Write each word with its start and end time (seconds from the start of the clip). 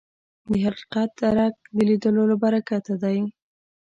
د 0.51 0.53
حقیقت 0.65 1.09
درک 1.21 1.55
د 1.75 1.77
لیدلو 1.89 2.23
له 2.31 2.35
برکته 2.43 2.93
دی 3.03 3.19